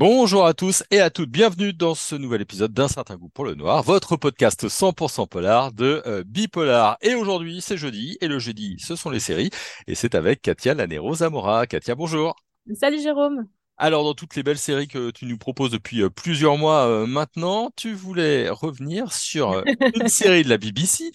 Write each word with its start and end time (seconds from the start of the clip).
Bonjour 0.00 0.46
à 0.46 0.54
tous 0.54 0.82
et 0.90 0.98
à 0.98 1.10
toutes, 1.10 1.28
bienvenue 1.28 1.74
dans 1.74 1.94
ce 1.94 2.14
nouvel 2.14 2.40
épisode 2.40 2.72
d'un 2.72 2.88
certain 2.88 3.16
goût 3.16 3.28
pour 3.28 3.44
le 3.44 3.54
noir, 3.54 3.82
votre 3.82 4.16
podcast 4.16 4.66
100% 4.66 5.28
polar 5.28 5.72
de 5.72 6.02
euh, 6.06 6.24
Bipolar. 6.26 6.96
Et 7.02 7.14
aujourd'hui, 7.14 7.60
c'est 7.60 7.76
jeudi, 7.76 8.16
et 8.22 8.26
le 8.26 8.38
jeudi, 8.38 8.78
ce 8.78 8.96
sont 8.96 9.10
les 9.10 9.20
séries, 9.20 9.50
et 9.86 9.94
c'est 9.94 10.14
avec 10.14 10.40
Katia 10.40 10.72
Lanero 10.72 11.16
Zamora. 11.16 11.66
Katia, 11.66 11.96
bonjour. 11.96 12.34
Salut 12.72 13.02
Jérôme. 13.02 13.46
Alors, 13.76 14.04
dans 14.04 14.14
toutes 14.14 14.36
les 14.36 14.42
belles 14.42 14.56
séries 14.56 14.88
que 14.88 15.10
tu 15.10 15.26
nous 15.26 15.36
proposes 15.36 15.70
depuis 15.70 16.02
euh, 16.02 16.08
plusieurs 16.08 16.56
mois 16.56 16.86
euh, 16.86 17.06
maintenant, 17.06 17.70
tu 17.76 17.92
voulais 17.92 18.48
revenir 18.48 19.12
sur 19.12 19.52
euh, 19.52 19.62
une 20.00 20.08
série 20.08 20.44
de 20.44 20.48
la 20.48 20.56
BBC 20.56 21.10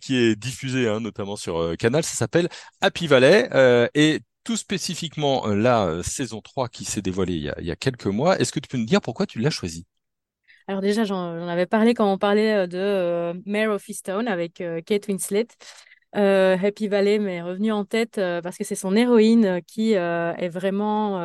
qui 0.00 0.16
est 0.16 0.34
diffusée 0.34 0.88
hein, 0.88 1.00
notamment 1.00 1.36
sur 1.36 1.76
Canal, 1.78 2.04
ça 2.04 2.14
s'appelle 2.14 2.48
Happy 2.80 3.06
Valley. 3.06 3.50
et 3.94 4.20
tout 4.48 4.56
spécifiquement 4.56 5.46
la 5.48 6.02
saison 6.02 6.40
3 6.40 6.70
qui 6.70 6.86
s'est 6.86 7.02
dévoilée 7.02 7.34
il 7.34 7.66
y, 7.66 7.70
a, 7.70 7.76
quelques 7.76 8.06
mois. 8.06 8.38
Est-ce 8.40 8.50
que 8.50 8.60
tu 8.60 8.66
peux 8.66 8.78
nous 8.78 8.86
dire 8.86 9.02
pourquoi 9.02 9.26
tu 9.26 9.40
l'as 9.40 9.50
choisie? 9.50 9.84
Alors 10.66 10.80
déjà, 10.80 11.04
j'en 11.04 11.46
avais 11.46 11.66
parlé 11.66 11.92
quand 11.92 12.10
on 12.10 12.16
parlait 12.16 12.66
de 12.66 13.34
Mare 13.44 13.74
of 13.74 13.86
Easttown 13.86 14.26
avec 14.26 14.62
Kate 14.86 15.06
Winslet. 15.06 15.48
Euh, 16.16 16.56
Happy 16.62 16.88
Valley 16.88 17.18
m'est 17.18 17.42
revenu 17.42 17.70
en 17.70 17.84
tête 17.84 18.16
euh, 18.16 18.40
parce 18.40 18.56
que 18.56 18.64
c'est 18.64 18.74
son 18.74 18.96
héroïne 18.96 19.44
euh, 19.44 19.60
qui 19.60 19.92
est 19.92 20.48
vraiment 20.48 21.18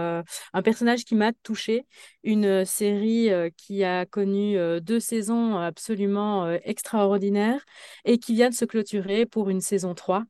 un 0.53 0.61
personnage 0.61 1.05
qui 1.05 1.15
m'a 1.15 1.31
touchée. 1.43 1.85
Une 2.23 2.65
série 2.65 3.29
qui 3.57 3.83
a 3.83 4.05
connu 4.05 4.57
deux 4.81 4.99
saisons 4.99 5.57
absolument 5.57 6.49
extraordinaires 6.63 7.63
et 8.05 8.17
qui 8.17 8.33
vient 8.33 8.49
de 8.49 8.53
se 8.53 8.65
clôturer 8.65 9.25
pour 9.25 9.49
une 9.49 9.61
saison 9.61 9.93
3. 9.93 10.23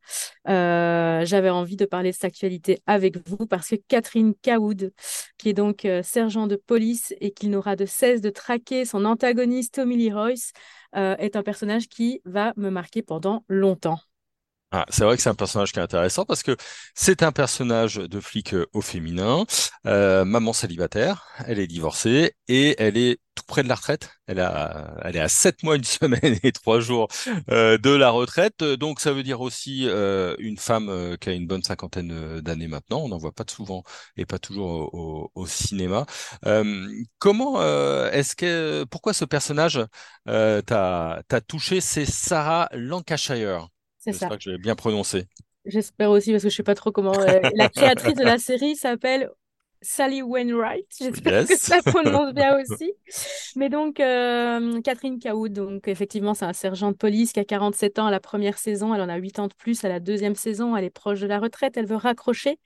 J'avais 0.45 1.49
envie 1.49 1.75
de 1.75 1.85
parler 1.85 2.11
de 2.11 2.15
cette 2.15 2.25
actualité 2.25 2.79
avec 2.88 3.27
vous 3.27 3.45
parce 3.47 3.69
que 3.69 3.75
Catherine 3.88 4.33
Cawood, 4.41 4.91
qui 5.38 5.49
est 5.49 5.53
donc 5.53 5.88
sergent 6.03 6.47
de 6.47 6.55
police 6.55 7.13
et 7.21 7.31
qui 7.31 7.47
n'aura 7.47 7.75
de 7.75 7.85
cesse 7.85 8.21
de 8.21 8.29
traquer 8.29 8.85
son 8.85 9.05
antagoniste 9.05 9.75
Tommy 9.75 9.97
Lee 9.97 10.11
Royce, 10.11 10.51
est 10.95 11.35
un 11.35 11.43
personnage 11.43 11.88
qui 11.88 12.21
va 12.25 12.53
me 12.57 12.69
marquer 12.69 13.01
pendant 13.01 13.43
longtemps. 13.47 13.99
Ah, 14.75 14.85
c'est 14.89 15.03
vrai 15.03 15.16
que 15.16 15.21
c'est 15.21 15.29
un 15.29 15.35
personnage 15.35 15.71
qui 15.71 15.77
est 15.77 15.83
intéressant 15.83 16.25
parce 16.25 16.41
que 16.41 16.57
c'est 16.95 17.21
un 17.21 17.31
personnage 17.31 17.97
de 17.97 18.19
flic 18.19 18.55
euh, 18.55 18.66
au 18.73 18.81
féminin, 18.81 19.45
euh, 19.85 20.25
maman 20.25 20.52
célibataire, 20.52 21.27
elle 21.45 21.59
est 21.59 21.67
divorcée 21.67 22.33
et 22.47 22.75
elle 22.81 22.97
est 22.97 23.19
tout 23.35 23.44
près 23.45 23.61
de 23.61 23.67
la 23.67 23.75
retraite. 23.75 24.09
Elle 24.25 24.39
a, 24.39 24.95
elle 25.03 25.16
est 25.16 25.19
à 25.19 25.27
sept 25.29 25.61
mois, 25.61 25.75
une 25.75 25.83
semaine 25.83 26.39
et 26.41 26.51
trois 26.51 26.79
jours 26.79 27.07
euh, 27.51 27.77
de 27.77 27.91
la 27.91 28.09
retraite. 28.09 28.63
Donc 28.63 28.99
ça 28.99 29.13
veut 29.13 29.21
dire 29.21 29.41
aussi 29.41 29.83
une 30.39 30.57
femme 30.57 31.17
qui 31.21 31.29
a 31.29 31.33
une 31.33 31.45
bonne 31.45 31.63
cinquantaine 31.63 32.41
d'années 32.41 32.67
maintenant. 32.67 33.01
On 33.01 33.09
n'en 33.09 33.17
voit 33.19 33.31
pas 33.31 33.45
souvent 33.47 33.83
et 34.17 34.25
pas 34.25 34.39
toujours 34.39 34.89
au, 35.35 35.45
cinéma. 35.45 36.05
comment 37.19 37.61
est-ce 38.11 38.35
que, 38.35 38.85
pourquoi 38.89 39.13
ce 39.13 39.25
personnage 39.25 39.79
t'a 40.25 41.41
touché? 41.47 41.79
C'est 41.79 42.05
Sarah 42.05 42.69
Lancashire. 42.73 43.72
C'est 44.03 44.11
ça. 44.11 44.25
J'espère 44.25 44.37
que 44.37 44.43
je 44.43 44.49
l'ai 44.51 44.57
bien 44.57 44.75
prononcé. 44.75 45.27
J'espère 45.65 46.11
aussi 46.11 46.31
parce 46.31 46.43
que 46.43 46.49
je 46.49 46.53
ne 46.53 46.57
sais 46.57 46.63
pas 46.63 46.75
trop 46.75 46.91
comment. 46.91 47.17
Euh, 47.17 47.39
la 47.55 47.69
créatrice 47.69 48.15
de 48.15 48.23
la 48.23 48.37
série 48.37 48.75
s'appelle 48.75 49.29
Sally 49.81 50.21
Wainwright. 50.21 50.87
J'espère 50.99 51.47
que 51.47 51.57
ça 51.57 51.81
prononce 51.81 52.33
bien 52.33 52.57
aussi. 52.61 52.91
Mais 53.55 53.69
donc, 53.69 54.01
euh, 54.01 54.81
Catherine 54.81 55.19
Caoud, 55.19 55.53
donc 55.53 55.87
effectivement, 55.87 56.33
c'est 56.33 56.43
un 56.43 56.51
sergent 56.51 56.91
de 56.91 56.97
police 56.97 57.31
qui 57.31 57.39
a 57.39 57.45
47 57.45 57.99
ans 57.99 58.07
à 58.07 58.11
la 58.11 58.19
première 58.19 58.57
saison. 58.57 58.93
Elle 58.93 59.01
en 59.01 59.07
a 59.07 59.15
8 59.15 59.39
ans 59.39 59.47
de 59.47 59.53
plus 59.53 59.85
à 59.85 59.89
la 59.89 60.01
deuxième 60.01 60.35
saison. 60.35 60.75
Elle 60.75 60.83
est 60.83 60.89
proche 60.89 61.21
de 61.21 61.27
la 61.27 61.39
retraite. 61.39 61.77
Elle 61.77 61.85
veut 61.85 61.95
raccrocher. 61.95 62.59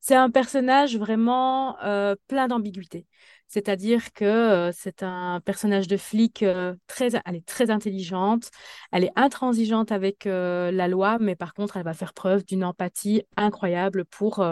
C'est 0.00 0.14
un 0.14 0.30
personnage 0.30 0.96
vraiment 0.96 1.76
euh, 1.82 2.14
plein 2.28 2.46
d'ambiguïté. 2.46 3.06
C'est-à-dire 3.48 4.12
que 4.12 4.24
euh, 4.24 4.72
c'est 4.72 5.02
un 5.02 5.40
personnage 5.40 5.88
de 5.88 5.96
flic 5.96 6.42
euh, 6.42 6.74
très, 6.86 7.08
elle 7.24 7.36
est 7.36 7.46
très 7.46 7.70
intelligente, 7.70 8.50
elle 8.92 9.04
est 9.04 9.12
intransigeante 9.16 9.90
avec 9.90 10.26
euh, 10.26 10.70
la 10.70 10.86
loi, 10.86 11.16
mais 11.18 11.34
par 11.34 11.54
contre, 11.54 11.78
elle 11.78 11.84
va 11.84 11.94
faire 11.94 12.12
preuve 12.12 12.44
d'une 12.44 12.62
empathie 12.62 13.22
incroyable 13.36 14.04
pour 14.04 14.44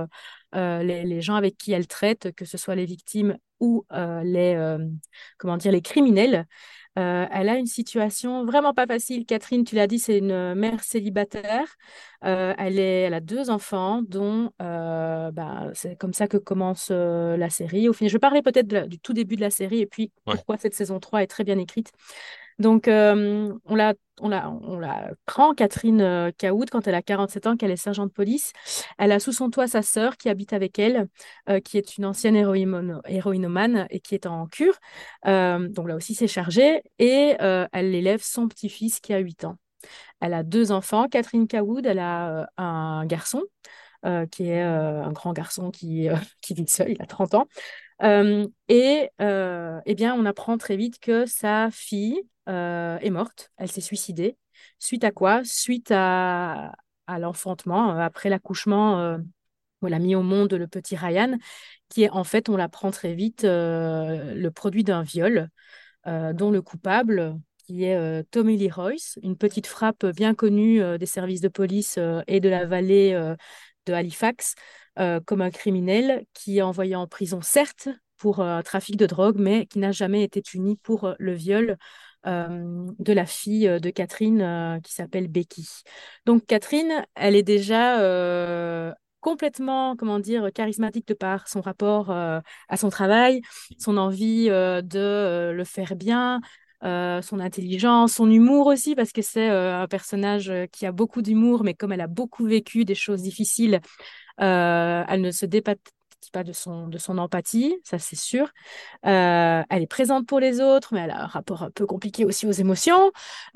les, 0.53 1.21
gens 1.21 1.35
avec 1.35 1.59
qui 1.59 1.73
elle 1.73 1.87
traite, 1.87 2.33
que 2.35 2.47
ce 2.47 2.57
soit 2.57 2.75
les 2.75 2.87
victimes 2.87 3.37
ou 3.61 3.85
les, 3.91 4.77
comment 5.39 5.57
dire, 5.57 5.73
les 5.73 5.83
criminels. 5.83 6.47
Euh, 6.99 7.27
elle 7.31 7.51
a 7.51 7.57
une 7.57 7.67
situation 7.67 8.45
vraiment 8.47 8.73
pas 8.73 8.87
facile. 8.87 9.27
Catherine, 9.27 9.65
tu 9.65 9.75
l'as 9.75 9.87
dit, 9.87 9.99
c'est 9.99 10.19
une 10.19 10.55
mère 10.55 10.83
célibataire. 10.83 11.77
Euh, 12.25 12.55
elle, 12.57 12.79
est, 12.79 13.03
elle 13.03 13.15
a 13.15 13.21
deux 13.21 13.51
enfants, 13.51 14.01
dont 14.03 14.51
euh, 14.63 15.31
bah, 15.31 15.69
c'est 15.75 15.97
comme 15.97 16.15
ça 16.15 16.27
que 16.27 16.39
commence 16.39 16.91
la 16.91 17.51
série. 17.51 17.89
Au 17.89 17.93
final, 17.93 18.11
je 18.11 18.19
parlais 18.19 18.43
peut-être 18.43 18.89
du 18.89 18.99
tout 18.99 19.13
début 19.13 19.37
de 19.37 19.43
la 19.43 19.51
série 19.51 19.81
et 19.81 19.87
puis 19.87 20.11
pourquoi 20.25 20.57
cette 20.57 20.75
saison 20.75 20.99
3 20.99 21.23
est 21.23 21.27
très 21.27 21.45
bien 21.45 21.59
écrite. 21.59 21.93
Donc, 22.59 22.89
euh, 22.89 23.53
on, 23.67 23.75
la, 23.75 23.95
on, 24.21 24.29
la, 24.29 25.11
prend, 25.27 25.55
Catherine 25.55 26.01
euh, 26.01 26.31
Caoud, 26.37 26.71
quand 26.71 26.87
elle 26.87 26.95
a 26.95 27.03
47 27.03 27.47
ans, 27.47 27.57
qu'elle 27.57 27.71
est 27.71 27.77
sergent 27.77 28.07
de 28.07 28.11
police. 28.11 28.53
Elle 28.99 29.13
a 29.13 29.21
sous 29.21 29.33
son 29.33 29.51
toit 29.51 29.67
sa 29.67 29.83
sœur 29.83 30.17
qui 30.17 30.29
habite 30.29 30.53
avec 30.53 30.79
elle, 30.79 31.09
euh, 31.49 31.61
qui 31.61 31.79
est 31.79 31.99
une 31.99 32.05
ancienne 32.05 32.37
héroïnomane 32.37 33.87
et 33.91 34.01
qui 34.01 34.15
est 34.15 34.27
en 34.27 34.47
cure. 34.47 34.79
donc 35.25 35.89
là 35.89 35.97
aussi, 35.97 36.15
c'est 36.15 36.29
chargé. 36.29 36.83
Et 36.99 37.37
elle 37.39 37.95
élève 37.95 38.23
son 38.23 38.49
petit-fils 38.49 39.01
qui 39.01 39.13
a 39.13 39.19
8 39.19 39.45
ans. 39.45 39.57
Elle 40.21 40.35
a 40.35 40.43
deux 40.43 40.73
enfants. 40.73 41.09
Catherine 41.09 41.47
Caoud, 41.47 41.87
elle 41.87 41.99
a 41.99 42.49
un 42.57 43.05
garçon. 43.07 43.43
qui 44.31 44.49
est 44.49 44.63
un 44.63 45.13
grand 45.13 45.33
garçon 45.33 45.71
qui, 45.71 46.09
qui 46.41 46.55
vit 46.55 46.69
seul, 46.69 46.93
il 46.93 47.03
a 47.03 47.07
30 47.07 47.35
ans. 47.35 47.49
et 48.69 49.11
eh 49.19 49.95
bien, 49.95 50.15
on 50.15 50.25
apprend 50.25 50.57
très 50.59 50.77
vite 50.77 50.99
que 51.01 51.27
sa 51.27 51.71
fille, 51.71 52.23
euh, 52.49 52.99
est 52.99 53.11
morte. 53.11 53.51
Elle 53.57 53.71
s'est 53.71 53.81
suicidée. 53.81 54.37
Suite 54.79 55.05
à 55.05 55.11
quoi? 55.11 55.43
Suite 55.45 55.91
à, 55.91 56.73
l'enfantement, 57.09 57.97
euh, 57.97 57.99
après 58.01 58.29
l'accouchement, 58.29 59.01
euh, 59.01 59.19
on 59.83 59.89
l'a 59.89 59.99
mis 59.99 60.15
au 60.15 60.23
monde 60.23 60.53
le 60.55 60.69
petit 60.69 60.97
Ryan, 60.97 61.39
qui 61.89 62.05
est 62.05 62.11
en 62.11 62.25
fait, 62.25 62.49
on 62.49 62.57
l'apprend 62.57 62.91
très 62.91 63.15
vite, 63.15 63.43
le 63.45 64.49
produit 64.49 64.85
d'un 64.85 65.03
viol, 65.03 65.51
dont 66.07 66.51
le 66.51 66.63
coupable, 66.63 67.39
qui 67.59 67.85
est 67.85 68.25
Tommy 68.31 68.57
Lee 68.57 68.71
Royce, 68.71 69.19
une 69.23 69.37
petite 69.37 69.67
frappe 69.67 70.07
bien 70.07 70.35
connue 70.35 70.81
des 70.99 71.07
services 71.07 71.43
de 71.43 71.49
police 71.49 71.99
et 72.27 72.41
de 72.41 72.49
la 72.49 72.65
vallée 72.65 73.13
de 73.85 73.93
Halifax, 73.93 74.55
comme 74.97 75.43
un 75.43 75.51
criminel 75.51 76.25
qui 76.33 76.59
est 76.59 76.63
envoyé 76.63 76.97
en 76.97 77.07
prison, 77.07 77.43
certes, 77.43 77.89
pour 78.17 78.41
un 78.41 78.63
trafic 78.63 78.97
de 78.97 79.07
drogue, 79.07 79.37
mais 79.39 79.67
qui 79.67 79.79
n'a 79.79 79.93
jamais 79.93 80.23
été 80.23 80.41
puni 80.41 80.77
pour 80.77 81.15
le 81.19 81.35
viol 81.35 81.77
euh, 82.27 82.91
de 82.99 83.13
la 83.13 83.25
fille 83.25 83.69
euh, 83.69 83.79
de 83.79 83.91
Catherine 83.91 84.43
euh, 84.43 84.81
qui 84.81 84.93
s'appelle 84.93 85.29
Becky. 85.29 85.69
Donc 86.25 86.45
Catherine, 86.47 87.05
elle 87.15 87.37
est 87.37 87.43
déjà 87.43 88.95
complètement, 89.21 89.97
comment 89.97 90.21
dire, 90.21 90.53
charismatique 90.53 91.09
de 91.09 91.15
par 91.15 91.49
son 91.49 91.61
rapport 91.61 92.11
à 92.11 92.77
son 92.77 92.91
travail, 92.91 93.41
son 93.79 93.97
envie 93.97 94.47
de 94.47 95.51
le 95.53 95.65
faire 95.65 95.97
bien, 95.97 96.41
son 96.83 97.41
intelligence, 97.41 98.15
son 98.15 98.31
humour 98.31 98.69
aussi, 98.69 98.95
parce 98.95 99.11
que 99.11 99.23
c'est 99.23 99.49
un 99.49 99.89
personnage 99.89 100.53
qui 100.71 100.87
a 100.87 100.93
beaucoup 100.93 101.23
d'humour, 101.23 101.65
mais 101.65 101.75
comme 101.75 101.93
elle 101.93 102.01
a 102.03 102.07
beaucoup 102.07 102.47
vécu 102.47 102.85
des 102.85 102.95
choses 102.95 103.23
difficiles, 103.23 103.81
elle 104.39 105.21
ne 105.21 105.31
se 105.33 105.47
pas 106.31 106.45
de 106.45 106.53
son, 106.53 106.89
de 106.89 106.99
son 106.99 107.19
empathie, 107.19 107.77
ça 107.85 107.99
c'est 107.99 108.17
sûr. 108.17 108.51
Euh, 109.07 109.63
elle 109.71 109.83
est 109.83 109.87
présente 109.87 110.27
pour 110.27 110.41
les 110.41 110.61
autres, 110.61 110.95
mais 110.95 111.01
elle 111.01 111.11
a 111.11 111.23
un 111.25 111.27
rapport 111.27 111.63
un 111.63 111.71
peu 111.71 111.87
compliqué 111.87 112.25
aussi 112.25 112.47
aux 112.47 112.53
émotions. 112.53 113.07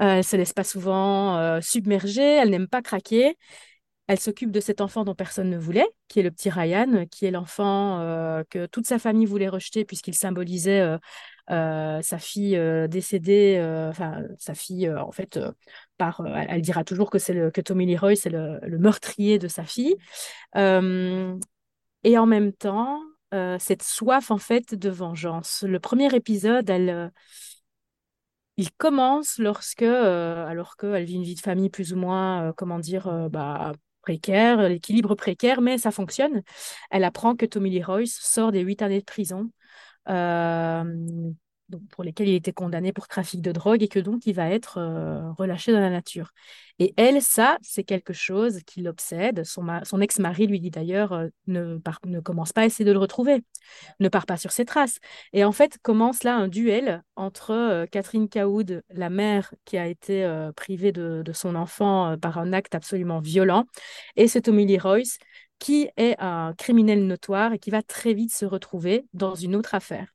Euh, 0.01 0.17
elle 0.17 0.25
se 0.25 0.37
laisse 0.37 0.53
pas 0.53 0.65
souvent 0.65 1.37
euh, 1.39 1.61
submerger, 1.61 2.23
elle 2.23 2.51
n'aime 2.51 2.69
pas 2.69 2.83
craquer. 2.83 3.37
Elle 4.07 4.19
s'occupe 4.19 4.51
de 4.51 4.59
cet 4.59 4.81
enfant 4.81 5.05
dont 5.05 5.15
personne 5.15 5.51
ne 5.51 5.59
voulait, 5.59 5.87
qui 6.09 6.19
est 6.19 6.25
le 6.25 6.33
petit 6.33 6.51
Ryan, 6.51 7.07
qui 7.09 7.27
est 7.27 7.31
l'enfant 7.31 8.01
euh, 8.01 8.43
que 8.51 8.67
toute 8.67 8.87
sa 8.87 8.99
famille 8.99 9.25
voulait 9.25 9.49
rejeter 9.49 9.85
puisqu'il 9.85 10.15
symbolisait 10.15 10.97
sa 11.49 12.19
fille 12.19 12.61
décédée, 12.89 13.61
enfin 13.91 14.23
sa 14.39 14.55
fille 14.55 14.89
en 14.91 15.13
fait 15.13 15.39
par, 15.97 16.25
elle, 16.27 16.61
dira 16.61 16.85
toujours 16.85 17.11
que 17.11 17.19
c'est 17.19 17.35
le 17.35 17.51
que 17.51 17.61
Tommy 17.61 17.87
Lee 17.87 17.97
Roy 17.97 18.15
c'est 18.15 18.31
le, 18.31 18.61
le, 18.63 18.79
meurtrier 18.79 19.39
de 19.39 19.49
sa 19.49 19.65
fille. 19.65 19.97
Et 22.05 22.19
en 22.19 22.27
même 22.27 22.53
temps, 22.53 23.01
euh, 23.35 23.59
cette 23.61 23.83
soif 23.83 24.31
en 24.31 24.39
fait 24.39 24.75
de 24.75 24.91
vengeance. 24.91 25.63
Le 25.67 25.79
premier 25.79 26.15
épisode, 26.15 26.69
euh, 26.71 27.09
il 28.57 28.73
commence 28.73 29.39
lorsque, 29.39 29.83
euh, 29.83 30.47
alors 30.47 30.77
qu'elle 30.77 31.05
vit 31.05 31.15
une 31.15 31.23
vie 31.23 31.35
de 31.37 31.41
famille 31.41 31.71
plus 31.71 31.93
ou 31.93 31.97
moins, 31.97 32.53
comment 32.57 32.79
dire, 32.79 33.29
bah, 33.31 33.73
précaire, 34.03 34.69
l'équilibre 34.69 35.15
précaire, 35.15 35.61
mais 35.61 35.79
ça 35.79 35.91
fonctionne. 35.91 36.43
Elle 36.91 37.05
apprend 37.05 37.37
que 37.37 37.47
Tommy 37.47 37.71
Lee 37.71 37.83
Royce 37.85 38.19
sort 38.21 38.51
des 38.53 38.61
huit 38.61 38.83
années 38.83 39.01
de 39.01 39.05
prison 39.05 39.51
pour 41.91 42.05
lesquels 42.05 42.29
il 42.29 42.35
était 42.35 42.53
condamné 42.53 42.93
pour 42.93 43.09
trafic 43.09 43.41
de 43.41 43.53
drogue 43.53 43.83
et 43.83 43.89
que 43.89 43.99
donc 43.99 44.27
il 44.27 44.35
va 44.35 44.51
être 44.51 44.79
relâché 45.39 45.73
dans 45.73 45.81
la 45.81 45.91
nature. 45.91 46.33
Et 46.79 46.95
elle, 46.97 47.21
ça, 47.21 47.59
c'est 47.63 47.85
quelque 47.85 48.13
chose 48.13 48.61
qui 48.67 48.81
l'obsède. 48.81 49.45
Son, 49.45 50.01
ex-mari 50.01 50.47
lui 50.47 50.61
dit 50.61 50.71
d'ailleurs 50.71 51.27
ne, 51.47 51.79
ne 52.07 52.21
commence 52.21 52.53
pas 52.53 52.63
à 52.63 52.65
essayer 52.65 52.85
de 52.85 52.93
le 52.93 52.99
retrouver, 52.99 53.45
ne 54.01 54.09
part 54.09 54.27
pas 54.27 54.37
sur 54.37 54.53
ses 54.53 54.65
traces. 54.65 54.99
Et 55.33 55.45
en 55.45 55.53
fait, 55.53 55.79
commence 55.83 56.25
là 56.25 56.37
un 56.37 56.49
duel 56.49 57.03
entre 57.17 57.87
Catherine 57.91 58.29
Caoud, 58.29 58.83
la 58.91 59.11
mère 59.11 59.53
qui 59.65 59.77
a 59.77 59.87
été 59.87 60.27
privée 60.57 60.93
de, 60.93 61.23
son 61.33 61.55
enfant 61.55 62.17
par 62.19 62.39
un 62.39 62.53
acte 62.53 62.75
absolument 62.75 63.21
violent, 63.21 63.67
et 64.17 64.27
ce 64.27 64.39
Tommy 64.39 64.79
Royce 64.79 65.19
qui 65.61 65.89
est 65.97 66.17
un 66.19 66.55
criminel 66.55 67.07
notoire 67.07 67.53
et 67.53 67.59
qui 67.61 67.71
va 67.71 67.83
très 67.83 68.15
vite 68.15 68.33
se 68.35 68.47
retrouver 68.47 69.07
dans 69.13 69.37
une 69.37 69.55
autre 69.55 69.75
affaire. 69.75 70.09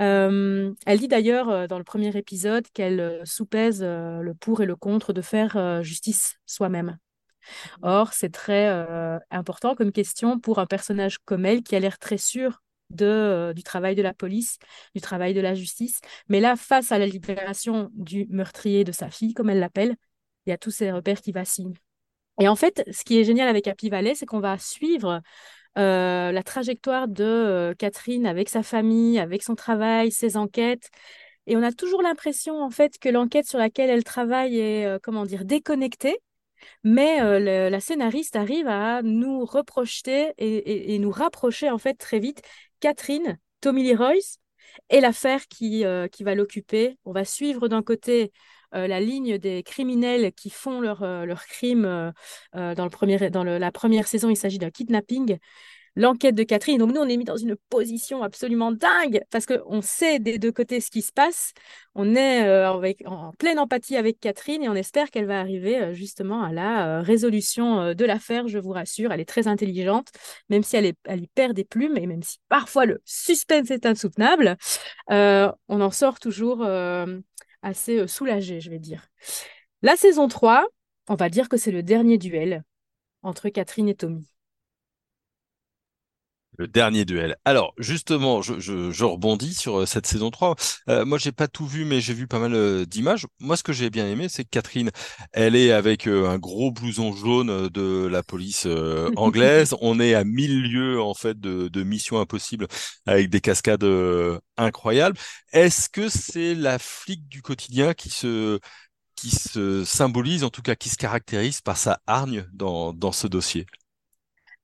Euh, 0.00 0.72
elle 0.86 0.98
dit 0.98 1.08
d'ailleurs 1.08 1.48
euh, 1.48 1.66
dans 1.66 1.78
le 1.78 1.84
premier 1.84 2.16
épisode 2.16 2.66
qu'elle 2.72 3.00
euh, 3.00 3.24
soupèse 3.24 3.82
le 3.82 4.34
pour 4.34 4.60
et 4.60 4.66
le 4.66 4.76
contre 4.76 5.12
de 5.12 5.22
faire 5.22 5.82
justice 5.82 6.38
soi-même. 6.46 6.98
Or, 7.82 8.14
c'est 8.14 8.32
très 8.32 8.86
important 9.30 9.74
comme 9.74 9.92
question 9.92 10.40
pour 10.40 10.58
un 10.58 10.66
personnage 10.66 11.18
comme 11.18 11.44
elle 11.44 11.62
qui 11.62 11.76
a 11.76 11.80
l'air 11.80 11.98
très 11.98 12.16
sûr 12.16 12.62
de, 12.88 13.52
du 13.54 13.62
travail 13.62 13.94
de 13.94 14.02
la 14.02 14.14
police, 14.14 14.58
du 14.94 15.02
travail 15.02 15.34
de 15.34 15.42
la 15.42 15.54
justice. 15.54 16.00
Mais 16.28 16.40
là, 16.40 16.56
face 16.56 16.90
à 16.90 16.98
la 16.98 17.06
libération 17.06 17.90
du 17.92 18.26
meurtrier 18.30 18.84
de 18.84 18.92
sa 18.92 19.10
fille, 19.10 19.34
comme 19.34 19.50
elle 19.50 19.58
l'appelle, 19.58 19.94
il 20.46 20.50
y 20.50 20.52
a 20.54 20.58
tous 20.58 20.70
ces 20.70 20.90
repères 20.90 21.20
qui 21.20 21.32
vacillent. 21.32 21.74
Et 22.40 22.48
en 22.48 22.56
fait, 22.56 22.82
ce 22.90 23.04
qui 23.04 23.18
est 23.18 23.24
génial 23.24 23.48
avec 23.48 23.66
Happy 23.68 23.90
Valley, 23.90 24.14
c'est 24.14 24.26
qu'on 24.26 24.40
va 24.40 24.58
suivre 24.58 25.20
euh, 25.76 26.30
la 26.30 26.42
trajectoire 26.42 27.08
de 27.08 27.24
euh, 27.24 27.74
Catherine 27.74 28.26
avec 28.26 28.48
sa 28.48 28.62
famille, 28.62 29.18
avec 29.18 29.42
son 29.42 29.54
travail, 29.54 30.12
ses 30.12 30.36
enquêtes. 30.36 30.90
Et 31.46 31.56
on 31.56 31.62
a 31.62 31.72
toujours 31.72 32.02
l'impression, 32.02 32.62
en 32.62 32.70
fait, 32.70 32.98
que 32.98 33.08
l'enquête 33.08 33.46
sur 33.46 33.58
laquelle 33.58 33.90
elle 33.90 34.04
travaille 34.04 34.58
est, 34.58 34.86
euh, 34.86 34.98
comment 35.02 35.24
dire, 35.26 35.44
déconnectée. 35.44 36.18
Mais 36.82 37.18
la 37.40 37.80
scénariste 37.80 38.36
arrive 38.36 38.68
à 38.68 39.02
nous 39.02 39.44
reprojeter 39.44 40.32
et, 40.38 40.98
nous 40.98 41.10
rapprocher, 41.10 41.68
en 41.68 41.76
fait, 41.76 41.94
très 41.94 42.18
vite 42.18 42.40
Catherine, 42.80 43.38
Tommy 43.60 43.82
Lee 43.82 43.94
Royce 43.94 44.38
et 44.88 45.00
l'affaire 45.02 45.46
qui, 45.48 45.84
qui 46.10 46.24
va 46.24 46.34
l'occuper. 46.34 46.96
On 47.04 47.12
va 47.12 47.26
suivre 47.26 47.68
d'un 47.68 47.82
côté 47.82 48.32
euh, 48.74 48.86
la 48.86 49.00
ligne 49.00 49.38
des 49.38 49.62
criminels 49.62 50.32
qui 50.32 50.50
font 50.50 50.80
leur 50.80 51.02
euh, 51.02 51.26
crimes 51.48 51.84
euh, 51.84 52.74
dans, 52.74 52.84
le 52.84 52.90
premier, 52.90 53.30
dans 53.30 53.44
la 53.44 53.72
première 53.72 54.08
saison, 54.08 54.30
il 54.30 54.36
s'agit 54.36 54.58
d'un 54.58 54.70
kidnapping. 54.70 55.38
L'enquête 55.96 56.34
de 56.34 56.42
Catherine. 56.42 56.78
Donc 56.78 56.92
nous, 56.92 57.00
on 57.00 57.08
est 57.08 57.16
mis 57.16 57.24
dans 57.24 57.36
une 57.36 57.54
position 57.70 58.24
absolument 58.24 58.72
dingue 58.72 59.20
parce 59.30 59.46
qu'on 59.46 59.80
sait 59.80 60.18
des 60.18 60.40
deux 60.40 60.50
côtés 60.50 60.80
ce 60.80 60.90
qui 60.90 61.02
se 61.02 61.12
passe. 61.12 61.52
On 61.94 62.16
est 62.16 62.40
avec, 62.40 63.04
en 63.06 63.30
pleine 63.38 63.60
empathie 63.60 63.96
avec 63.96 64.18
Catherine 64.18 64.64
et 64.64 64.68
on 64.68 64.74
espère 64.74 65.12
qu'elle 65.12 65.26
va 65.26 65.38
arriver 65.38 65.94
justement 65.94 66.42
à 66.42 66.50
la 66.50 67.00
résolution 67.00 67.94
de 67.94 68.04
l'affaire, 68.04 68.48
je 68.48 68.58
vous 68.58 68.72
rassure. 68.72 69.12
Elle 69.12 69.20
est 69.20 69.24
très 69.24 69.46
intelligente, 69.46 70.08
même 70.48 70.64
si 70.64 70.74
elle, 70.74 70.86
est, 70.86 70.98
elle 71.04 71.22
y 71.22 71.28
perd 71.28 71.52
des 71.52 71.64
plumes 71.64 71.96
et 71.96 72.08
même 72.08 72.24
si 72.24 72.38
parfois 72.48 72.86
le 72.86 73.00
suspense 73.04 73.70
est 73.70 73.86
insoutenable, 73.86 74.56
on 75.10 75.52
en 75.68 75.90
sort 75.92 76.18
toujours 76.18 76.66
assez 77.64 77.98
euh, 77.98 78.06
soulagé, 78.06 78.60
je 78.60 78.70
vais 78.70 78.78
dire. 78.78 79.08
La 79.82 79.96
saison 79.96 80.28
3, 80.28 80.66
on 81.08 81.14
va 81.16 81.28
dire 81.28 81.48
que 81.48 81.56
c'est 81.56 81.72
le 81.72 81.82
dernier 81.82 82.18
duel 82.18 82.62
entre 83.22 83.48
Catherine 83.48 83.88
et 83.88 83.94
Tommy. 83.94 84.28
Le 86.56 86.68
dernier 86.68 87.04
duel. 87.04 87.36
Alors, 87.44 87.74
justement, 87.78 88.40
je, 88.42 89.04
rebondis 89.04 89.54
sur 89.54 89.80
euh, 89.80 89.86
cette 89.86 90.06
saison 90.06 90.30
3. 90.30 90.54
Euh, 90.88 91.04
moi, 91.04 91.18
j'ai 91.18 91.32
pas 91.32 91.48
tout 91.48 91.66
vu, 91.66 91.84
mais 91.84 92.00
j'ai 92.00 92.14
vu 92.14 92.26
pas 92.28 92.38
mal 92.38 92.86
d'images. 92.86 93.26
Moi, 93.40 93.56
ce 93.56 93.62
que 93.62 93.72
j'ai 93.72 93.90
bien 93.90 94.06
aimé, 94.06 94.28
c'est 94.28 94.44
que 94.44 94.50
Catherine, 94.50 94.90
elle 95.32 95.56
est 95.56 95.72
avec 95.72 96.06
un 96.06 96.38
gros 96.38 96.70
blouson 96.70 97.12
jaune 97.12 97.68
de 97.68 98.06
la 98.06 98.22
police 98.22 98.66
anglaise. 99.16 99.74
On 99.80 99.98
est 99.98 100.14
à 100.14 100.24
mille 100.24 100.62
lieues, 100.62 101.00
en 101.00 101.14
fait, 101.14 101.38
de, 101.40 101.68
de 101.68 101.82
Mission 101.82 102.20
Impossible 102.20 102.68
avec 103.06 103.30
des 103.30 103.40
cascades 103.40 103.86
incroyables. 104.56 105.16
Est-ce 105.52 105.88
que 105.88 106.08
c'est 106.08 106.54
la 106.54 106.78
flic 106.78 107.28
du 107.28 107.42
quotidien 107.42 107.94
qui 107.94 108.10
se 108.10 108.60
qui 109.16 109.30
se 109.30 109.84
symbolise, 109.84 110.44
en 110.44 110.50
tout 110.50 110.62
cas 110.62 110.74
qui 110.74 110.88
se 110.88 110.96
caractérise 110.96 111.60
par 111.60 111.76
sa 111.76 112.00
hargne 112.06 112.46
dans, 112.52 112.92
dans 112.92 113.12
ce 113.12 113.26
dossier? 113.26 113.66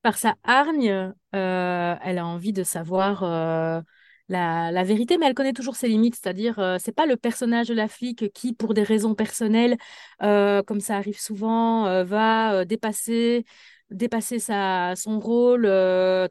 Par 0.01 0.17
sa 0.17 0.35
hargne, 0.43 1.13
euh, 1.35 1.95
elle 2.01 2.17
a 2.17 2.25
envie 2.25 2.53
de 2.53 2.63
savoir 2.63 3.23
euh, 3.23 3.81
la, 4.29 4.83
vérité, 4.83 5.17
mais 5.17 5.27
elle 5.27 5.35
connaît 5.35 5.53
toujours 5.53 5.75
ses 5.75 5.87
limites. 5.87 6.15
C'est-à-dire, 6.15 6.57
euh, 6.59 6.77
c'est 6.79 6.91
pas 6.91 7.05
le 7.05 7.17
personnage 7.17 7.67
de 7.67 7.75
la 7.75 7.87
flic 7.87 8.31
qui, 8.33 8.53
pour 8.53 8.73
des 8.73 8.83
raisons 8.83 9.13
personnelles, 9.15 9.77
comme 10.19 10.79
ça 10.79 10.97
arrive 10.97 11.19
souvent, 11.19 12.03
va 12.03 12.65
dépasser 12.65 13.45
dépasser 13.91 14.39
sa, 14.39 14.93
son 14.95 15.19
rôle, 15.19 15.69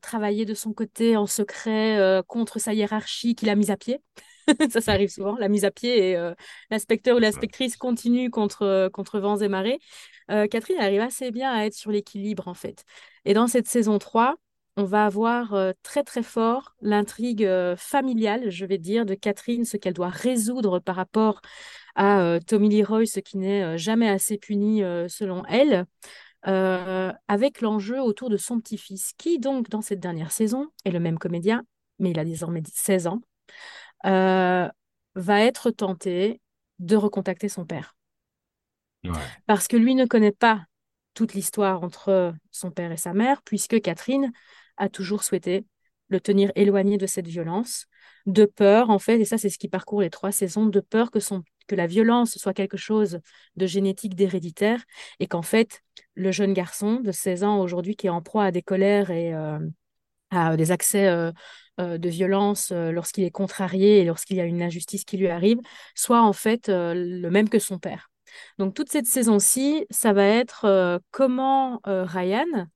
travailler 0.00 0.46
de 0.46 0.54
son 0.54 0.72
côté 0.72 1.16
en 1.16 1.26
secret 1.26 2.22
contre 2.26 2.58
sa 2.58 2.72
hiérarchie 2.72 3.34
qu'il 3.34 3.50
a 3.50 3.54
mise 3.54 3.70
à 3.70 3.76
pied. 3.76 4.00
ça, 4.70 4.80
ça 4.80 4.92
arrive 4.92 5.10
souvent, 5.10 5.36
la 5.36 5.48
mise 5.48 5.64
à 5.64 5.70
pied 5.70 6.10
et 6.10 6.32
l'inspecteur 6.70 7.16
ou 7.16 7.20
l'inspectrice 7.20 7.76
continue 7.76 8.30
contre, 8.30 8.88
contre 8.92 9.20
vents 9.20 9.38
et 9.38 9.48
marées. 9.48 9.78
Catherine 10.28 10.78
arrive 10.78 11.00
assez 11.00 11.30
bien 11.30 11.52
à 11.52 11.64
être 11.64 11.74
sur 11.74 11.90
l'équilibre, 11.90 12.46
en 12.48 12.54
fait. 12.54 12.84
Et 13.24 13.34
dans 13.34 13.48
cette 13.48 13.66
saison 13.66 13.98
3, 13.98 14.36
on 14.76 14.84
va 14.84 15.04
avoir 15.04 15.54
euh, 15.54 15.72
très 15.82 16.02
très 16.04 16.22
fort 16.22 16.74
l'intrigue 16.80 17.44
euh, 17.44 17.76
familiale, 17.76 18.50
je 18.50 18.64
vais 18.64 18.78
dire, 18.78 19.04
de 19.04 19.14
Catherine, 19.14 19.64
ce 19.64 19.76
qu'elle 19.76 19.94
doit 19.94 20.08
résoudre 20.08 20.78
par 20.78 20.96
rapport 20.96 21.40
à 21.96 22.22
euh, 22.22 22.40
Tommy 22.40 22.70
Leroy, 22.70 23.06
ce 23.06 23.20
qui 23.20 23.36
n'est 23.36 23.76
jamais 23.76 24.08
assez 24.08 24.38
puni 24.38 24.82
selon 25.08 25.44
elle, 25.46 25.86
avec 26.42 27.60
l'enjeu 27.60 28.00
autour 28.00 28.30
de 28.30 28.36
son 28.36 28.60
petit-fils, 28.60 29.12
qui 29.18 29.38
donc 29.38 29.68
dans 29.68 29.82
cette 29.82 30.00
dernière 30.00 30.32
saison 30.32 30.68
est 30.84 30.90
le 30.90 31.00
même 31.00 31.18
comédien, 31.18 31.64
mais 31.98 32.12
il 32.12 32.18
a 32.18 32.24
désormais 32.24 32.62
16 32.72 33.08
ans, 33.08 33.20
va 34.04 34.70
être 35.42 35.70
tenté 35.70 36.40
de 36.78 36.96
recontacter 36.96 37.48
son 37.48 37.64
père. 37.64 37.94
Parce 39.46 39.68
que 39.68 39.76
lui 39.76 39.94
ne 39.94 40.06
connaît 40.06 40.32
pas 40.32 40.64
toute 41.14 41.34
l'histoire 41.34 41.82
entre 41.82 42.34
son 42.50 42.70
père 42.70 42.92
et 42.92 42.96
sa 42.96 43.12
mère, 43.12 43.42
puisque 43.42 43.80
Catherine 43.80 44.32
a 44.76 44.88
toujours 44.88 45.22
souhaité 45.22 45.64
le 46.08 46.20
tenir 46.20 46.50
éloigné 46.54 46.98
de 46.98 47.06
cette 47.06 47.28
violence, 47.28 47.86
de 48.26 48.44
peur, 48.44 48.90
en 48.90 48.98
fait, 48.98 49.20
et 49.20 49.24
ça 49.24 49.38
c'est 49.38 49.48
ce 49.48 49.58
qui 49.58 49.68
parcourt 49.68 50.02
les 50.02 50.10
trois 50.10 50.32
saisons, 50.32 50.66
de 50.66 50.80
peur 50.80 51.10
que, 51.10 51.20
son, 51.20 51.42
que 51.68 51.74
la 51.74 51.86
violence 51.86 52.36
soit 52.36 52.52
quelque 52.52 52.76
chose 52.76 53.20
de 53.56 53.66
génétique, 53.66 54.14
d'héréditaire, 54.14 54.82
et 55.20 55.26
qu'en 55.26 55.42
fait, 55.42 55.82
le 56.14 56.32
jeune 56.32 56.52
garçon 56.52 56.96
de 56.96 57.12
16 57.12 57.44
ans 57.44 57.60
aujourd'hui 57.60 57.96
qui 57.96 58.08
est 58.08 58.10
en 58.10 58.22
proie 58.22 58.44
à 58.44 58.50
des 58.50 58.62
colères 58.62 59.10
et 59.10 59.34
euh, 59.34 59.58
à 60.30 60.56
des 60.56 60.70
accès 60.70 61.08
euh, 61.08 61.32
euh, 61.80 61.98
de 61.98 62.08
violence 62.08 62.72
lorsqu'il 62.72 63.24
est 63.24 63.30
contrarié 63.30 64.00
et 64.00 64.04
lorsqu'il 64.04 64.36
y 64.36 64.40
a 64.40 64.44
une 64.44 64.62
injustice 64.62 65.04
qui 65.04 65.16
lui 65.16 65.28
arrive, 65.28 65.58
soit 65.94 66.22
en 66.22 66.32
fait 66.32 66.68
le 66.68 67.28
même 67.28 67.48
que 67.48 67.58
son 67.58 67.78
père. 67.78 68.10
Donc 68.58 68.74
toute 68.74 68.90
cette 68.90 69.06
saison-ci, 69.06 69.86
ça 69.90 70.12
va 70.12 70.24
être 70.24 71.00
comment 71.10 71.80
Ryan, 71.84 72.66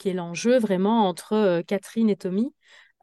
qui 0.00 0.08
est 0.08 0.14
l'enjeu 0.14 0.58
vraiment 0.58 1.06
entre 1.08 1.34
euh, 1.34 1.62
Catherine 1.62 2.10
et 2.10 2.16
Tommy, 2.16 2.52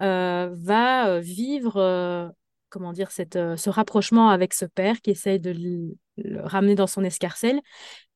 euh, 0.02 0.50
va 0.54 1.08
euh, 1.10 1.20
vivre 1.20 2.34
comment 2.70 2.92
dire, 2.92 3.12
cette, 3.12 3.36
ce 3.36 3.70
rapprochement 3.70 4.30
avec 4.30 4.54
ce 4.54 4.66
père 4.66 5.00
qui 5.02 5.12
essaye 5.12 5.40
de 5.40 5.52
le, 6.18 6.42
ramener 6.42 6.76
dans 6.76 6.88
son 6.88 7.04
escarcelle. 7.04 7.62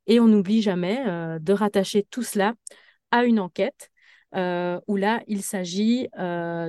Et 0.08 0.20
on 0.20 0.28
n'oublie 0.28 0.62
jamais 0.62 1.06
de 1.40 1.54
rattacher 1.54 2.06
tout 2.10 2.24
cela 2.24 2.54
à 3.12 3.24
une 3.24 3.40
enquête 3.40 3.92
où 4.34 4.96
là, 4.96 5.22
il 5.28 5.42
s'agit 5.42 6.08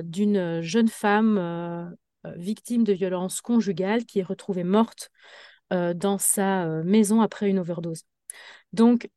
d'une 0.03 0.61
jeune 0.61 0.89
femme 0.89 1.95
victime 2.35 2.83
de 2.83 2.93
violences 2.93 3.41
conjugales 3.41 4.05
qui 4.05 4.19
est 4.19 4.23
retrouvée 4.23 4.63
morte 4.63 5.11
dans 5.71 6.17
sa 6.17 6.65
maison 6.83 7.21
après 7.21 7.49
une 7.49 7.59
overdose. 7.59 8.03
Donc, 8.73 9.09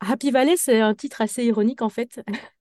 Happy 0.00 0.32
Valley, 0.32 0.56
c'est 0.56 0.80
un 0.80 0.94
titre 0.94 1.20
assez 1.20 1.44
ironique 1.44 1.80
en 1.80 1.88
fait, 1.88 2.20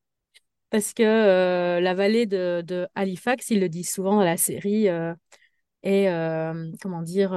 parce 0.70 0.94
que 0.94 1.04
euh, 1.04 1.80
la 1.80 1.94
vallée 1.96 2.28
de, 2.28 2.88
Halifax, 2.94 3.50
il 3.50 3.60
le 3.60 3.70
dit 3.70 3.84
souvent 3.84 4.18
dans 4.18 4.24
la 4.24 4.38
série, 4.38 4.90
euh, 4.90 5.14
est, 5.84 6.10
euh, 6.10 6.72
comment 6.82 7.02
dire, 7.02 7.32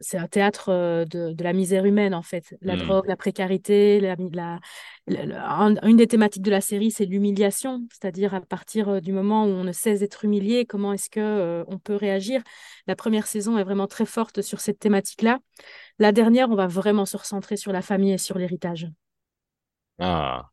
c'est 0.00 0.18
un 0.18 0.26
théâtre 0.26 1.04
de, 1.04 1.42
la 1.42 1.52
misère 1.52 1.84
humaine 1.84 2.14
en 2.14 2.22
fait. 2.22 2.56
La 2.60 2.76
hmm. 2.76 2.80
drogue, 2.80 3.06
la 3.06 3.16
précarité, 3.16 4.00
la, 4.00 4.58
une 5.08 5.96
des 5.96 6.06
thématiques 6.06 6.42
de 6.42 6.50
la 6.50 6.60
série, 6.60 6.90
c'est 6.90 7.04
l'humiliation, 7.04 7.86
c'est-à-dire 7.90 8.34
à 8.34 8.40
partir 8.40 9.00
du 9.00 9.12
moment 9.12 9.44
où 9.44 9.48
on 9.48 9.64
ne 9.64 9.72
cesse 9.72 10.00
d'être 10.00 10.24
humilié, 10.24 10.66
comment 10.66 10.92
est-ce 10.92 11.10
que 11.10 11.64
on 11.68 11.78
peut 11.78 11.96
réagir? 11.96 12.42
La 12.86 12.96
première 12.96 13.26
saison 13.26 13.58
est 13.58 13.64
vraiment 13.64 13.86
très 13.86 14.06
forte 14.06 14.42
sur 14.42 14.60
cette 14.60 14.78
thématique-là. 14.78 15.38
La 15.98 16.12
dernière, 16.12 16.50
on 16.50 16.54
va 16.54 16.66
vraiment 16.66 17.06
se 17.06 17.16
recentrer 17.16 17.56
sur 17.56 17.72
la 17.72 17.82
famille 17.82 18.12
et 18.12 18.18
sur 18.18 18.38
l'héritage. 18.38 18.88
Ah, 19.98 20.48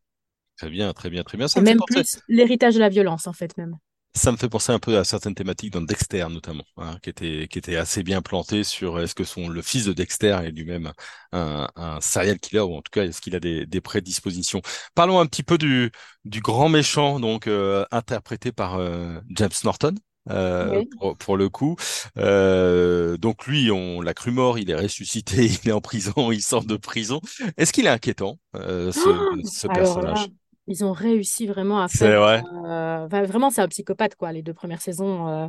très 0.57 0.69
bien, 0.69 0.91
très 0.93 1.09
bien, 1.09 1.23
très 1.23 1.37
bien. 1.37 1.47
Ça 1.47 1.61
même 1.61 1.79
plus 1.87 2.19
l'héritage 2.27 2.75
de 2.75 2.79
la 2.79 2.89
violence, 2.89 3.27
en 3.27 3.33
fait, 3.33 3.57
même. 3.57 3.77
Ça 4.13 4.31
me 4.31 4.37
fait 4.37 4.49
penser 4.49 4.71
un 4.71 4.79
peu 4.79 4.97
à 4.97 5.03
certaines 5.03 5.35
thématiques 5.35 5.71
dans 5.73 5.81
Dexter 5.81 6.25
notamment, 6.29 6.63
hein, 6.77 6.97
qui 7.03 7.11
était 7.11 7.47
qui 7.47 7.59
était 7.59 7.75
assez 7.75 8.01
bien 8.01 8.23
planté 8.23 8.63
sur 8.63 8.99
est-ce 8.99 9.13
que 9.13 9.23
son 9.23 9.47
le 9.47 9.61
fils 9.61 9.85
de 9.85 9.93
Dexter 9.93 10.39
est 10.43 10.49
lui-même 10.49 10.91
un, 11.33 11.67
un 11.75 12.01
serial 12.01 12.39
killer 12.39 12.61
ou 12.61 12.75
en 12.75 12.81
tout 12.81 12.89
cas 12.91 13.03
est-ce 13.03 13.21
qu'il 13.21 13.35
a 13.35 13.39
des, 13.39 13.67
des 13.67 13.79
prédispositions. 13.79 14.61
Parlons 14.95 15.19
un 15.19 15.27
petit 15.27 15.43
peu 15.43 15.59
du 15.59 15.91
du 16.25 16.41
grand 16.41 16.67
méchant 16.67 17.19
donc 17.19 17.45
euh, 17.45 17.85
interprété 17.91 18.51
par 18.51 18.75
euh, 18.79 19.19
James 19.29 19.51
Norton. 19.63 19.93
Euh, 20.29 20.83
pour, 20.99 21.17
pour, 21.17 21.37
le 21.37 21.47
coup, 21.47 21.77
euh, 22.17 23.15
donc 23.17 23.47
lui, 23.47 23.71
on 23.71 24.01
l'a 24.01 24.13
cru 24.13 24.31
mort, 24.31 24.59
il 24.59 24.69
est 24.69 24.75
ressuscité, 24.75 25.45
il 25.63 25.69
est 25.69 25.71
en 25.71 25.79
prison, 25.79 26.31
il 26.31 26.41
sort 26.41 26.65
de 26.65 26.75
prison. 26.75 27.21
Est-ce 27.55 27.71
qu'il 27.71 27.85
est 27.85 27.89
inquiétant 27.89 28.37
euh, 28.55 28.91
ce, 28.91 29.07
oh 29.07 29.35
ce 29.49 29.67
personnage? 29.67 30.27
Ils 30.67 30.83
ont 30.83 30.91
réussi 30.91 31.47
vraiment 31.47 31.81
à 31.81 31.87
faire. 31.87 32.21
Vrai. 32.21 32.43
Euh, 32.65 33.07
vraiment, 33.07 33.49
c'est 33.49 33.61
un 33.61 33.67
psychopathe, 33.67 34.15
quoi, 34.15 34.31
les 34.31 34.41
deux 34.41 34.53
premières 34.53 34.81
saisons. 34.81 35.27
Euh, 35.27 35.47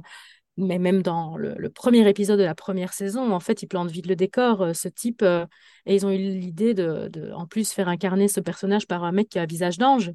mais 0.57 0.79
même 0.79 1.03
dans 1.03 1.37
le, 1.37 1.71
premier 1.71 2.09
épisode 2.09 2.39
de 2.39 2.45
la 2.45 2.55
première 2.55 2.93
saison, 2.93 3.33
en 3.33 3.41
fait, 3.41 3.63
il 3.63 3.67
plante 3.69 3.91
vite 3.91 4.07
le 4.07 4.17
décor, 4.17 4.63
euh, 4.63 4.73
ce 4.73 4.89
type. 4.89 5.23
et 5.23 5.95
ils 5.95 6.07
ont 6.07 6.11
eu 6.11 6.19
l'idée 6.19 6.75
de, 6.75 7.09
de, 7.09 7.33
en 7.33 7.47
plus, 7.47 7.73
faire 7.73 7.89
incarner 7.89 8.29
ce 8.29 8.41
personnage 8.41 8.87
par 8.87 9.05
un 9.05 9.13
mec 9.13 9.29
qui 9.29 9.39
a 9.39 9.43
un 9.43 9.47
visage 9.47 9.79
d'ange. 9.79 10.13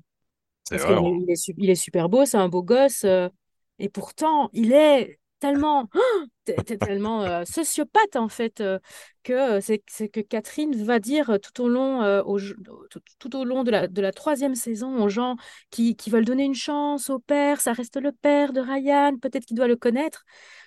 Parce 0.69 0.85
qu'il 0.85 1.29
est, 1.29 1.53
il 1.57 1.69
est, 1.69 1.75
super 1.75 2.09
beau, 2.09 2.25
c'est 2.25 2.37
un 2.37 2.49
beau 2.49 2.63
gosse. 2.63 3.05
et 3.79 3.89
pourtant, 3.89 4.49
il 4.53 4.71
est 4.71 5.19
tellement, 5.43 5.89
tellement 6.79 7.23
euh, 7.23 7.43
sociopathe 7.43 8.15
en 8.15 8.29
fait 8.29 8.61
euh, 8.61 8.79
que 9.23 9.33
euh, 9.33 9.59
c'est 9.61 10.07
que 10.07 10.21
Catherine 10.21 10.73
va 10.85 10.99
dire 10.99 11.37
tout 11.41 11.63
au 11.63 11.67
long, 11.67 12.23
tout, 13.19 13.35
au 13.35 13.43
long 13.43 13.63
de 13.63 13.71
la, 13.71 13.87
de 13.87 14.01
la 14.01 14.13
troisième 14.13 14.55
saison 14.55 15.03
aux 15.03 15.09
gens 15.09 15.35
qui, 15.69 15.97
qui 15.97 16.09
veulent 16.09 16.23
donner 16.23 16.45
une 16.45 16.55
chance 16.55 17.09
au 17.09 17.19
père, 17.19 17.59
ça 17.59 17.73
reste 17.73 17.97
le 17.97 18.13
père 18.13 18.53
de 18.53 18.61
Ryan, 18.61 19.17
peut-être 19.17 19.45
qu'il 19.45 19.57
doit 19.57 19.67
le 19.67 19.75
connaître. 19.75 20.23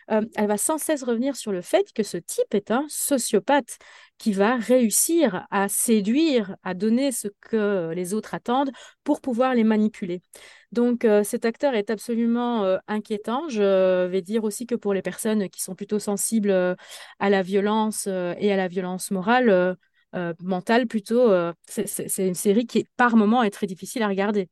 Elle 0.09 0.47
va 0.47 0.57
sans 0.57 0.79
cesse 0.79 1.03
revenir 1.03 1.37
sur 1.37 1.53
le 1.53 1.63
fait 1.63 1.93
que 1.93 2.03
ce 2.03 2.17
type 2.17 2.55
est 2.55 2.71
un 2.71 2.85
sociopathe 2.89 3.79
qui 4.19 4.33
va 4.33 4.57
réussir 4.57 5.47
à 5.51 5.69
séduire, 5.69 6.57
à 6.63 6.75
donner 6.75 7.13
ce 7.13 7.29
que 7.41 7.93
les 7.95 8.15
autres 8.15 8.35
attendent 8.35 8.71
pour 9.05 9.21
pouvoir 9.21 9.55
les 9.55 9.65
manipuler. 9.65 10.23
Donc 10.73 11.05
euh, 11.05 11.25
cet 11.25 11.45
acteur 11.45 11.75
est 11.75 11.91
absolument 11.91 12.65
euh, 12.65 12.79
inquiétant. 12.89 13.49
Je 13.49 14.07
vais 14.07 14.23
dire 14.23 14.45
aussi 14.45 14.67
que 14.67 14.75
pour 14.75 14.95
les 14.95 15.03
personnes 15.03 15.49
qui 15.49 15.63
sont 15.63 15.75
plutôt 15.75 15.99
sensibles 15.99 16.51
euh, 16.51 16.75
à 17.19 17.31
la 17.31 17.43
violence 17.43 18.07
et 18.07 18.53
à 18.53 18.57
la 18.57 18.69
violence 18.69 19.11
morale, 19.11 19.77
mentale 20.41 20.87
plutôt, 20.87 21.31
c'est 21.67 22.27
une 22.27 22.35
série 22.35 22.67
qui 22.67 22.87
par 22.97 23.17
moment 23.17 23.43
est 23.43 23.51
très 23.51 23.67
difficile 23.67 24.03
à 24.03 24.09
regarder. 24.09 24.49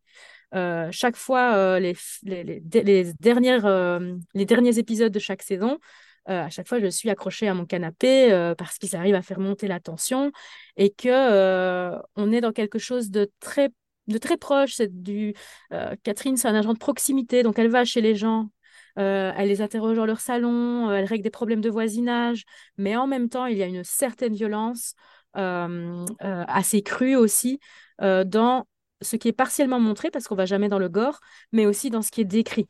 Chaque 0.91 1.17
fois, 1.17 1.81
les, 1.81 1.95
les, 2.23 3.13
dernières, 3.21 4.01
les 4.35 4.45
derniers 4.45 4.79
épisodes 4.79 5.13
de 5.13 5.19
chaque 5.19 5.43
saison, 5.43 5.79
à 6.27 6.49
chaque 6.49 6.69
fois, 6.69 6.81
je 6.81 6.87
suis 6.87 7.11
accrochée 7.11 7.49
à 7.49 7.55
mon 7.55 7.67
canapé 7.67 8.55
parce 8.57 8.79
qu'ils 8.79 8.97
arrivent 8.97 9.15
à 9.15 9.23
faire 9.23 9.41
monter 9.41 9.69
la 9.69 9.81
tension 9.81 10.33
et 10.77 10.91
que 10.91 11.93
on 12.17 12.33
est 12.33 12.41
dans 12.41 12.53
quelque 12.53 12.79
chose 12.79 13.11
de 13.11 13.31
très 13.41 13.71
de 14.07 14.19
très 14.19 14.37
proche. 14.37 14.81
Euh, 14.81 15.95
Catherine, 16.03 16.37
c'est 16.37 16.49
un 16.49 16.55
agent 16.55 16.73
de 16.73 16.79
proximité, 16.79 17.43
donc 17.43 17.59
elle 17.59 17.71
va 17.71 17.85
chez 17.85 18.01
les 18.01 18.15
gens. 18.15 18.51
Euh, 18.99 19.33
elle 19.37 19.49
les 19.49 19.61
interroge 19.61 19.97
dans 19.97 20.07
leur 20.07 20.21
salon, 20.21 20.89
euh, 20.89 20.95
elle 20.95 21.05
règle 21.05 21.25
des 21.25 21.31
problèmes 21.31 21.61
de 21.61 21.71
voisinage, 21.71 22.45
mais 22.77 22.97
en 22.97 23.07
même 23.07 23.29
temps, 23.29 23.47
il 23.47 23.59
y 23.59 23.63
a 23.63 23.67
une 23.67 23.85
certaine 23.85 24.35
violence 24.35 24.95
assez 25.37 26.83
crue 26.83 27.17
aussi 27.17 27.59
dans 27.99 28.65
ce 29.05 29.17
qui 29.17 29.29
est 29.29 29.33
partiellement 29.33 29.81
montré, 29.81 30.11
parce 30.11 30.27
qu'on 30.27 30.35
va 30.35 30.47
jamais 30.47 30.69
dans 30.69 30.79
le 30.79 30.89
gore, 30.89 31.21
mais 31.53 31.67
aussi 31.67 31.91
dans 31.91 32.03
ce 32.03 32.11
qui 32.11 32.23
est 32.23 32.25
décrit. 32.25 32.69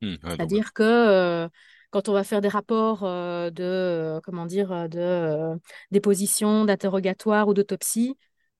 Mmh, 0.00 0.16
C'est-à-dire 0.24 0.72
que 0.72 1.48
quand 1.90 2.08
on 2.08 2.12
va 2.12 2.24
faire 2.24 2.40
des 2.40 2.48
rapports 2.48 3.02
de, 3.02 4.20
comment 4.24 4.46
dire, 4.46 4.88
de 4.88 5.58
déposition, 5.90 6.64
d'interrogatoire 6.64 7.48
ou 7.48 7.54
d'autopsie, 7.54 8.16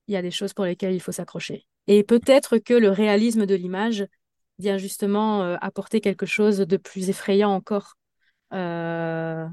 il 0.07 0.13
y 0.13 0.17
a 0.17 0.21
des 0.21 0.31
choses 0.31 0.53
pour 0.53 0.65
lesquelles 0.65 0.93
il 0.93 0.99
faut 0.99 1.11
s'accrocher. 1.11 1.65
Et 1.87 2.03
peut-être 2.03 2.57
que 2.57 2.73
le 2.73 2.89
réalisme 2.89 3.45
de 3.45 3.55
l'image 3.55 4.05
vient 4.59 4.77
justement 4.77 5.43
euh, 5.43 5.55
apporter 5.61 6.01
quelque 6.01 6.25
chose 6.25 6.59
de 6.59 6.77
plus 6.77 7.09
effrayant 7.09 7.51
encore, 7.51 7.95
euh, 8.53 9.45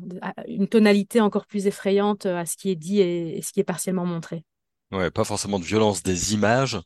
une 0.46 0.68
tonalité 0.68 1.20
encore 1.20 1.46
plus 1.46 1.66
effrayante 1.66 2.26
à 2.26 2.46
ce 2.46 2.56
qui 2.56 2.70
est 2.70 2.76
dit 2.76 3.00
et, 3.00 3.40
ce 3.42 3.52
qui 3.52 3.60
est 3.60 3.64
partiellement 3.64 4.04
montré. 4.04 4.44
Ouais, 4.92 5.10
pas 5.10 5.24
forcément 5.24 5.58
de 5.58 5.64
violence 5.64 6.02
des 6.02 6.34
images, 6.34 6.78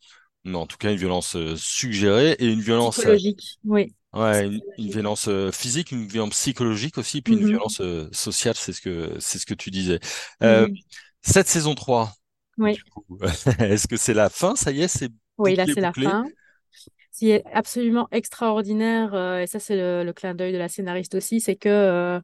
mais 0.44 0.56
en 0.56 0.66
tout 0.66 0.76
cas 0.76 0.90
une 0.90 0.98
violence 0.98 1.36
euh, 1.36 1.54
suggérée 1.56 2.32
et 2.38 2.46
une 2.46 2.60
violence 2.60 2.96
psychologique. 2.96 3.58
oui. 3.64 3.92
Ouais, 4.12 4.46
une, 4.78 4.90
violence 4.90 5.28
physique, 5.50 5.90
une 5.90 6.06
violence 6.06 6.34
psychologique 6.34 6.98
aussi, 6.98 7.20
puis 7.20 7.34
une 7.34 7.40
mm-hmm. 7.40 7.48
violence 7.48 7.82
sociale, 8.12 8.54
c'est 8.54 8.72
ce 8.72 8.80
que 8.80 9.16
c'est 9.18 9.40
ce 9.40 9.46
que 9.46 9.54
tu 9.54 9.72
disais. 9.72 9.98
Mm-hmm. 10.40 10.72
Cette 11.20 11.48
saison 11.48 11.74
3, 11.74 12.14
oui. 12.58 12.78
Est-ce 13.58 13.88
que 13.88 13.96
c'est 13.96 14.14
la 14.14 14.28
fin? 14.28 14.54
Ça 14.56 14.70
y 14.70 14.82
est, 14.82 14.88
c'est 14.88 15.10
Oui, 15.38 15.54
là, 15.54 15.66
c'est 15.66 15.80
la 15.80 15.92
fin. 15.92 16.24
Ce 16.70 17.18
qui 17.18 17.30
est 17.30 17.44
absolument 17.52 18.08
extraordinaire, 18.10 19.14
euh, 19.14 19.40
et 19.40 19.46
ça, 19.46 19.60
c'est 19.60 19.76
le, 19.76 20.12
clin 20.12 20.34
d'œil 20.34 20.52
de 20.52 20.58
la 20.58 20.68
scénariste 20.68 21.14
aussi, 21.14 21.40
c'est 21.40 21.54
que 21.54 21.68
euh, 21.68 22.20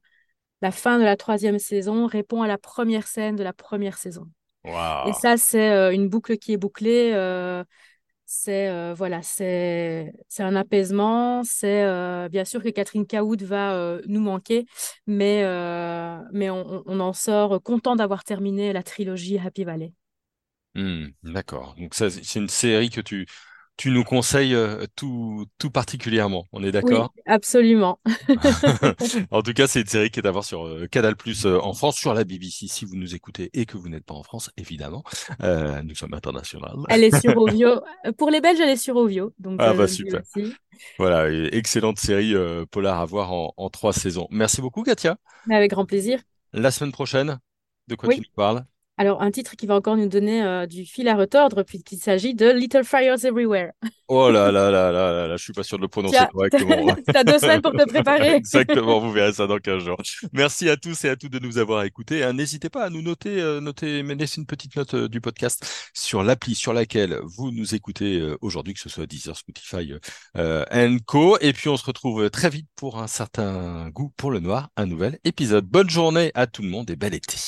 la 0.62 0.70
fin 0.72 0.98
de 0.98 1.04
la 1.04 1.16
troisième 1.16 1.58
saison 1.58 2.06
répond 2.06 2.42
à 2.42 2.48
la 2.48 2.58
première 2.58 3.06
scène 3.06 3.36
de 3.36 3.44
la 3.44 3.52
première 3.52 3.98
saison. 3.98 4.26
Et 4.64 5.12
ça, 5.14 5.36
c'est 5.36 5.70
euh, 5.70 5.92
une 5.92 6.08
boucle 6.08 6.36
qui 6.36 6.52
est 6.52 6.58
bouclée. 6.58 7.12
C'est 8.32 8.94
voilà, 8.94 9.22
c'est 9.22 10.12
un 10.38 10.54
apaisement. 10.54 11.42
C'est 11.42 12.28
bien 12.28 12.44
sûr 12.44 12.62
que 12.62 12.68
Catherine 12.68 13.04
Caoud 13.04 13.42
va 13.42 13.98
nous 14.06 14.20
manquer, 14.20 14.66
mais 15.08 15.42
mais 16.32 16.48
on, 16.48 17.00
en 17.00 17.12
sort 17.12 17.60
content 17.60 17.96
d'avoir 17.96 18.22
terminé 18.22 18.72
la 18.72 18.84
trilogie 18.84 19.36
Happy 19.38 19.64
Valley. 19.64 19.92
Hmm, 20.76 21.06
d'accord. 21.24 21.74
Donc 21.76 21.94
c'est 21.94 22.36
une 22.36 22.48
série 22.48 22.90
que 22.90 23.00
tu, 23.00 23.26
tu 23.76 23.90
nous 23.90 24.04
conseilles 24.04 24.54
euh, 24.54 24.84
tout, 24.94 25.46
tout 25.58 25.70
particulièrement. 25.70 26.46
On 26.52 26.62
est 26.62 26.70
d'accord? 26.70 27.12
Oui, 27.16 27.22
absolument. 27.26 27.98
En 29.30 29.42
tout 29.42 29.52
cas, 29.54 29.66
c'est 29.66 29.80
une 29.80 29.86
série 29.86 30.10
qui 30.10 30.20
est 30.20 30.26
à 30.26 30.30
voir 30.30 30.44
sur 30.44 30.66
euh, 30.66 30.86
Canal+ 30.86 31.14
euh, 31.46 31.58
en 31.60 31.72
France, 31.72 31.96
sur 31.96 32.12
la 32.12 32.24
BBC 32.24 32.66
si 32.68 32.84
vous 32.84 32.96
nous 32.96 33.14
écoutez 33.14 33.48
et 33.54 33.64
que 33.64 33.78
vous 33.78 33.88
n'êtes 33.88 34.04
pas 34.04 34.14
en 34.14 34.22
France, 34.22 34.50
évidemment. 34.56 35.02
nous 35.40 35.94
sommes 35.94 36.14
internationaux. 36.14 36.84
Elle 36.90 37.04
est 37.04 37.20
sur 37.20 37.36
Ovio. 37.40 37.80
Pour 38.18 38.30
les 38.30 38.40
Belges, 38.40 38.60
elle 38.60 38.70
est 38.70 38.76
sur 38.76 38.96
Ovio. 38.96 39.32
Donc, 39.38 39.56
Ah 39.60 39.72
bah 39.72 39.88
super. 39.88 40.20
Voilà, 40.98 41.30
excellente 41.52 41.98
série 41.98 42.34
polar 42.70 43.00
à 43.00 43.04
voir 43.06 43.32
en, 43.32 43.54
en 43.56 43.70
trois 43.70 43.92
saisons. 43.92 44.26
Merci 44.30 44.60
beaucoup, 44.60 44.82
Katia. 44.82 45.16
avec 45.50 45.70
grand 45.70 45.86
plaisir. 45.86 46.20
La 46.52 46.70
semaine 46.70 46.92
prochaine, 46.92 47.38
de 47.88 47.94
quoi 47.94 48.08
tu 48.12 48.20
nous 48.20 48.24
parles? 48.34 48.64
Alors, 49.00 49.22
un 49.22 49.30
titre 49.30 49.56
qui 49.56 49.64
va 49.64 49.76
encore 49.76 49.96
nous 49.96 50.10
donner 50.10 50.44
euh, 50.44 50.66
du 50.66 50.84
fil 50.84 51.08
à 51.08 51.16
retordre, 51.16 51.62
puisqu'il 51.62 51.96
s'agit 51.96 52.34
de 52.34 52.50
Little 52.50 52.84
Fires 52.84 53.24
Everywhere. 53.24 53.70
Oh 54.08 54.30
là 54.30 54.52
là 54.52 54.70
là 54.70 54.92
là 54.92 55.10
là 55.10 55.26
là, 55.26 55.36
je 55.38 55.42
suis 55.42 55.54
pas 55.54 55.62
sûr 55.62 55.78
de 55.78 55.82
le 55.84 55.88
prononcer 55.88 56.18
correctement. 56.30 56.94
Tu 57.08 57.16
as 57.16 57.24
deux 57.24 57.38
semaines 57.38 57.62
pour 57.62 57.72
te 57.72 57.88
préparer. 57.88 58.28
Exactement, 58.34 59.00
vous 59.00 59.10
verrez 59.10 59.32
ça 59.32 59.46
dans 59.46 59.56
15 59.56 59.84
jours. 59.84 59.96
Merci 60.34 60.68
à 60.68 60.76
tous 60.76 61.02
et 61.06 61.08
à 61.08 61.16
toutes 61.16 61.32
de 61.32 61.38
nous 61.38 61.56
avoir 61.56 61.84
écoutés. 61.84 62.22
Hein, 62.22 62.34
n'hésitez 62.34 62.68
pas 62.68 62.84
à 62.84 62.90
nous 62.90 63.00
noter, 63.00 63.40
euh, 63.40 63.62
noter, 63.62 64.02
mais 64.02 64.16
laissez 64.16 64.38
une 64.38 64.46
petite 64.46 64.76
note 64.76 64.92
euh, 64.92 65.08
du 65.08 65.22
podcast 65.22 65.64
sur 65.94 66.22
l'appli 66.22 66.54
sur 66.54 66.74
laquelle 66.74 67.18
vous 67.24 67.52
nous 67.52 67.74
écoutez 67.74 68.22
aujourd'hui, 68.42 68.74
que 68.74 68.80
ce 68.80 68.90
soit 68.90 69.06
Deezer, 69.06 69.34
Spotify, 69.34 69.94
Co. 71.06 71.38
Et 71.40 71.54
puis 71.54 71.70
on 71.70 71.78
se 71.78 71.86
retrouve 71.86 72.28
très 72.28 72.50
vite 72.50 72.68
pour 72.76 72.98
un 72.98 73.06
certain 73.06 73.88
goût 73.88 74.12
pour 74.18 74.30
le 74.30 74.40
noir, 74.40 74.68
un 74.76 74.84
nouvel 74.84 75.18
épisode. 75.24 75.64
Bonne 75.64 75.88
journée 75.88 76.32
à 76.34 76.46
tout 76.46 76.60
le 76.60 76.68
monde 76.68 76.90
et 76.90 76.96
bel 76.96 77.14
été. 77.14 77.38